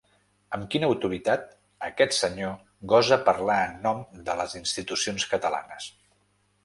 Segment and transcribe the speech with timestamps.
[0.57, 1.43] Amb quina autoritat
[1.89, 2.55] aquest senyor
[2.93, 5.93] gosa parlar en nom de les institucions catalanes.